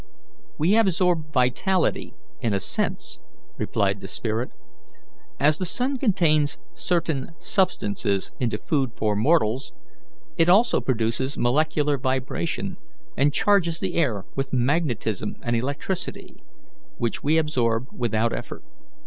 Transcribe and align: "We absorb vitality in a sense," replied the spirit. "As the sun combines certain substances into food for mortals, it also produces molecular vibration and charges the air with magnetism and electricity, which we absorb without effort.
"We 0.57 0.75
absorb 0.75 1.31
vitality 1.31 2.15
in 2.39 2.55
a 2.55 2.59
sense," 2.59 3.19
replied 3.59 4.01
the 4.01 4.07
spirit. 4.07 4.51
"As 5.39 5.59
the 5.59 5.65
sun 5.67 5.97
combines 5.97 6.57
certain 6.73 7.33
substances 7.37 8.31
into 8.39 8.57
food 8.57 8.93
for 8.95 9.15
mortals, 9.15 9.73
it 10.37 10.49
also 10.49 10.81
produces 10.81 11.37
molecular 11.37 11.99
vibration 11.99 12.77
and 13.15 13.31
charges 13.31 13.79
the 13.79 13.93
air 13.93 14.25
with 14.35 14.51
magnetism 14.51 15.35
and 15.43 15.55
electricity, 15.55 16.43
which 16.97 17.21
we 17.21 17.37
absorb 17.37 17.85
without 17.93 18.33
effort. 18.33 18.63